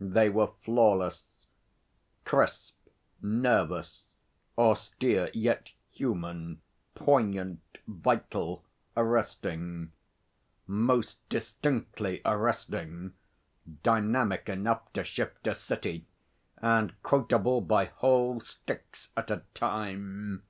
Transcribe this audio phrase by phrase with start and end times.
[0.00, 1.22] They were flawless
[2.24, 2.78] crisp,
[3.20, 4.06] nervous,
[4.56, 6.62] austere yet human,
[6.94, 8.64] poignant, vital,
[8.96, 9.92] arresting
[10.66, 13.12] most distinctly arresting
[13.82, 16.06] dynamic enough to shift a city
[16.56, 20.42] and quotable by whole sticks at a time.